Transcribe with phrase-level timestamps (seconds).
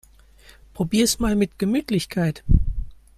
[0.73, 2.43] Probier's mal mit Gemütlichkeit!